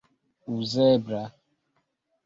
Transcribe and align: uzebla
uzebla 0.55 1.21